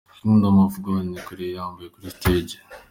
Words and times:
Kingdom 0.17 0.55
of 0.65 0.73
God 0.85 1.03
ni 1.07 1.17
uku 1.19 1.29
yari 1.33 1.47
yambaye 1.55 1.87
kuri 1.93 2.07
stage. 2.15 2.55